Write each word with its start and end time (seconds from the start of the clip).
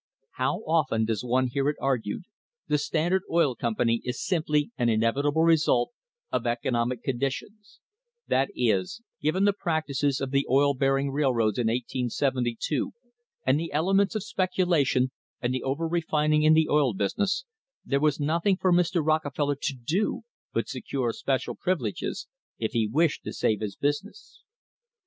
How 0.31 0.63
often 0.65 1.05
does 1.05 1.23
one 1.23 1.45
hear 1.45 1.69
it 1.69 1.75
argued, 1.79 2.23
the 2.67 2.79
Standard 2.79 3.21
Oil 3.29 3.53
Com 3.53 3.75
pany 3.75 4.01
is 4.03 4.19
simply 4.19 4.71
an 4.75 4.89
inevitable 4.89 5.43
result 5.43 5.91
of 6.31 6.47
economic 6.47 7.03
conditions; 7.03 7.79
that 8.27 8.49
is, 8.55 9.03
given 9.21 9.43
the 9.45 9.53
practices 9.53 10.19
of 10.19 10.31
the 10.31 10.47
oil 10.49 10.73
bearing 10.73 11.11
railroads 11.11 11.59
in 11.59 11.67
1872 11.67 12.93
and 13.45 13.59
the 13.59 13.71
elements 13.71 14.15
of 14.15 14.23
speculation 14.23 15.11
and 15.39 15.53
the 15.53 15.61
over 15.61 15.87
refining 15.87 16.41
in 16.41 16.55
the 16.55 16.67
oil 16.67 16.95
business, 16.95 17.45
there 17.85 17.99
was 17.99 18.19
nothing 18.19 18.57
for 18.57 18.73
Mr. 18.73 19.05
Rockefeller 19.05 19.55
to 19.61 19.75
do 19.75 20.23
but 20.51 20.67
secure 20.67 21.13
special 21.13 21.53
privileges 21.55 22.27
if 22.57 22.71
he 22.71 22.87
wished 22.87 23.23
to 23.25 23.33
save 23.33 23.61
his 23.61 23.75
business. 23.75 24.41